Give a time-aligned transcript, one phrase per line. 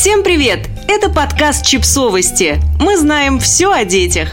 [0.00, 0.66] Всем привет!
[0.88, 2.58] Это подкаст «Чипсовости».
[2.80, 4.30] Мы знаем все о детях.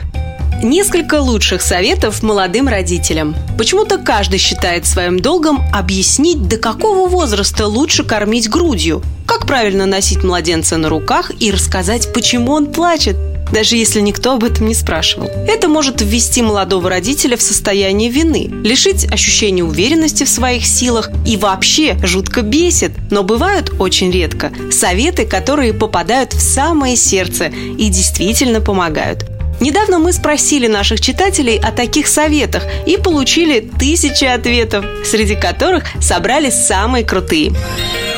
[0.63, 3.35] Несколько лучших советов молодым родителям.
[3.57, 10.23] Почему-то каждый считает своим долгом объяснить, до какого возраста лучше кормить грудью, как правильно носить
[10.23, 13.17] младенца на руках и рассказать, почему он плачет,
[13.51, 15.27] даже если никто об этом не спрашивал.
[15.47, 21.37] Это может ввести молодого родителя в состояние вины, лишить ощущения уверенности в своих силах и
[21.37, 22.91] вообще жутко бесит.
[23.11, 29.25] Но бывают очень редко советы, которые попадают в самое сердце и действительно помогают.
[29.59, 36.51] Недавно мы спросили наших читателей о таких советах и получили тысячи ответов, среди которых собрали
[36.51, 37.53] самые крутые.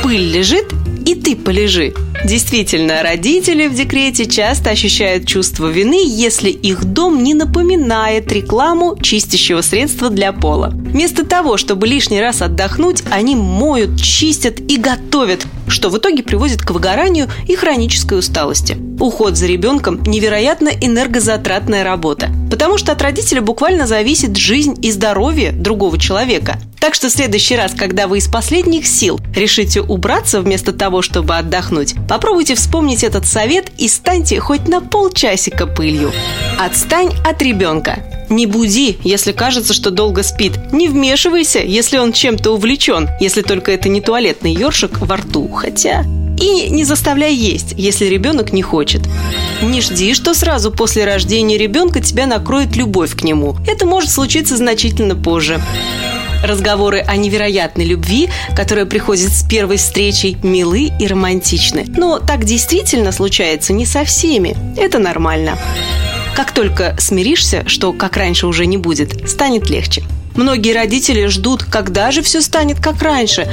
[0.03, 0.65] Пыль лежит,
[1.05, 1.93] и ты полежи.
[2.25, 9.61] Действительно, родители в декрете часто ощущают чувство вины, если их дом не напоминает рекламу чистящего
[9.61, 10.71] средства для пола.
[10.73, 16.61] Вместо того, чтобы лишний раз отдохнуть, они моют, чистят и готовят, что в итоге приводит
[16.61, 18.88] к выгоранию и хронической усталости.
[18.99, 25.53] Уход за ребенком– невероятно энергозатратная работа, потому что от родителя буквально зависит жизнь и здоровье
[25.53, 26.59] другого человека.
[26.79, 31.37] Так что в следующий раз, когда вы из последних сил решите убраться вместо того, чтобы
[31.37, 36.11] отдохнуть, попробуйте вспомнить этот совет и станьте хоть на полчасика пылью.
[36.57, 38.03] Отстань от ребенка.
[38.29, 40.73] Не буди, если кажется, что долго спит.
[40.73, 45.47] Не вмешивайся, если он чем-то увлечен, если только это не туалетный ёршик во рту.
[45.47, 46.05] Хотя...
[46.39, 49.01] И не заставляй есть, если ребенок не хочет.
[49.61, 53.57] Не жди, что сразу после рождения ребенка тебя накроет любовь к нему.
[53.67, 55.61] Это может случиться значительно позже.
[56.43, 61.85] Разговоры о невероятной любви, которая приходит с первой встречей, милы и романтичны.
[61.89, 64.55] Но так действительно случается не со всеми.
[64.77, 65.57] Это нормально.
[66.35, 70.03] Как только смиришься, что как раньше уже не будет, станет легче.
[70.39, 73.45] Многие родители ждут, когда же все станет как раньше,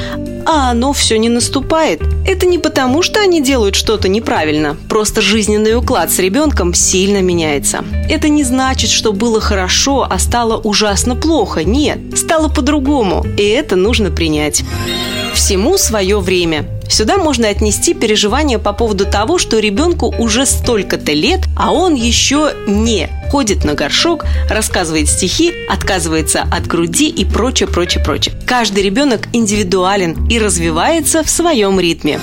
[0.47, 2.01] а оно все не наступает.
[2.25, 7.84] Это не потому, что они делают что-то неправильно, просто жизненный уклад с ребенком сильно меняется.
[8.09, 11.64] Это не значит, что было хорошо, а стало ужасно плохо.
[11.64, 14.63] Нет, стало по-другому, и это нужно принять.
[15.36, 16.64] Всему свое время.
[16.89, 22.55] Сюда можно отнести переживания по поводу того, что ребенку уже столько-то лет, а он еще
[22.67, 28.35] не ходит на горшок, рассказывает стихи, отказывается от груди и прочее, прочее, прочее.
[28.47, 32.18] Каждый ребенок индивидуален и развивается в своем ритме.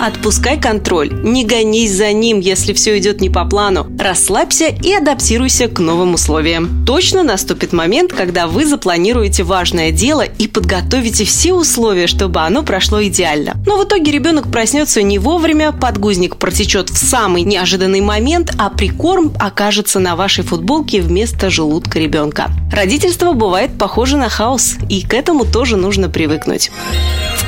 [0.00, 3.86] Отпускай контроль, не гонись за ним, если все идет не по плану.
[3.98, 6.84] Расслабься и адаптируйся к новым условиям.
[6.86, 13.02] Точно наступит момент, когда вы запланируете важное дело и подготовите все условия, чтобы оно прошло
[13.02, 13.56] идеально.
[13.66, 19.32] Но в итоге ребенок проснется не вовремя, подгузник протечет в самый неожиданный момент, а прикорм
[19.40, 22.52] окажется на вашей футболке вместо желудка ребенка.
[22.72, 26.70] Родительство бывает похоже на хаос, и к этому тоже нужно привыкнуть.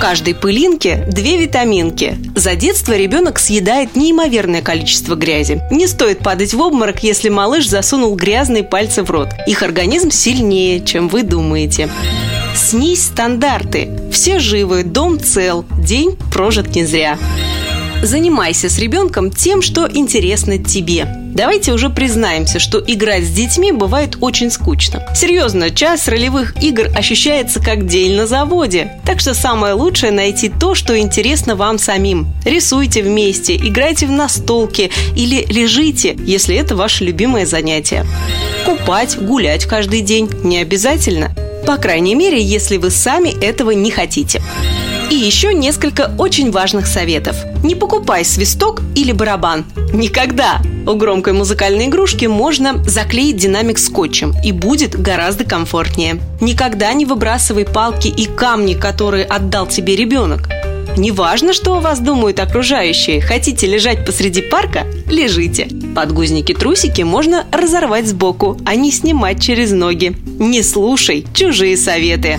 [0.01, 2.17] Каждой пылинке две витаминки.
[2.35, 5.61] За детство ребенок съедает неимоверное количество грязи.
[5.71, 9.29] Не стоит падать в обморок, если малыш засунул грязные пальцы в рот.
[9.47, 11.91] Их организм сильнее, чем вы думаете.
[12.57, 13.91] Снизь стандарты.
[14.11, 17.19] Все живы, дом цел, день прожит не зря.
[18.03, 21.07] Занимайся с ребенком тем, что интересно тебе.
[21.35, 25.07] Давайте уже признаемся, что играть с детьми бывает очень скучно.
[25.15, 28.99] Серьезно, час ролевых игр ощущается как день на заводе.
[29.05, 32.27] Так что самое лучшее найти то, что интересно вам самим.
[32.47, 38.07] Рисуйте вместе, играйте в настолки или лежите, если это ваше любимое занятие.
[38.65, 41.35] Купать, гулять каждый день не обязательно.
[41.67, 44.43] По крайней мере, если вы сами этого не хотите.
[45.11, 47.37] И еще несколько очень важных советов.
[47.63, 49.65] Не покупай свисток или барабан.
[49.93, 50.61] Никогда!
[50.87, 56.21] У громкой музыкальной игрушки можно заклеить динамик скотчем и будет гораздо комфортнее.
[56.41, 60.49] Никогда не выбрасывай палки и камни, которые отдал тебе ребенок.
[60.97, 63.21] Неважно, что о вас думают окружающие.
[63.21, 65.69] Хотите лежать посреди парка– лежите.
[65.95, 70.17] Подгузники-трусики можно разорвать сбоку, а не снимать через ноги.
[70.39, 72.39] Не слушай чужие советы.